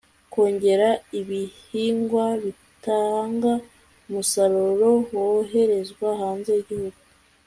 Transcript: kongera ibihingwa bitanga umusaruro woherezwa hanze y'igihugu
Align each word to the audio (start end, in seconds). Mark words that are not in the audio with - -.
kongera 0.33 0.89
ibihingwa 1.19 2.25
bitanga 2.43 3.53
umusaruro 4.07 4.91
woherezwa 5.15 6.07
hanze 6.21 6.49
y'igihugu 6.55 6.99